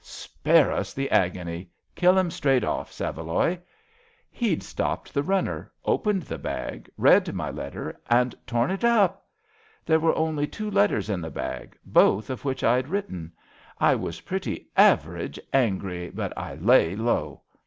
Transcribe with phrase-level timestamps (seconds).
[0.31, 1.69] ''Spare us the agony.
[1.93, 2.91] Kill him straight off.
[2.91, 3.59] Saveloy!
[3.97, 9.27] *'He'd stopped the runner, opened the bag, read my letter and torn it up!
[9.85, 13.31] There were only two letters in the bag, both of which I'd written.
[13.77, 17.43] I was pretty average angry, but I lay low.